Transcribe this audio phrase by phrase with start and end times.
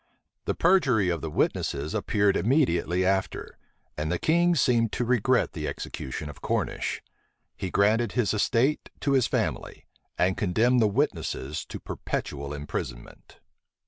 [0.45, 3.59] The perjury of the witnesses appeared immediately after;
[3.95, 7.03] and the king seemed to regret the execution of Cornish.
[7.55, 9.85] He granted his estate to his family,
[10.17, 13.37] and condemned the witnesses to perpetual imprisonment.